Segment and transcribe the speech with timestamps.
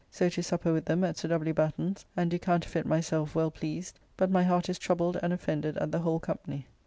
[0.09, 1.53] So to supper with them at Sir W.
[1.53, 5.91] Batten's, and do counterfeit myself well pleased, but my heart is troubled and offended at
[5.91, 6.65] the whole company.